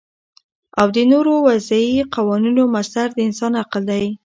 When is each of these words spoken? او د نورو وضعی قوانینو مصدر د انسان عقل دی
او 0.79 0.87
د 0.95 0.97
نورو 1.11 1.33
وضعی 1.47 1.91
قوانینو 2.15 2.63
مصدر 2.75 3.07
د 3.13 3.17
انسان 3.27 3.53
عقل 3.63 3.83
دی 3.91 4.05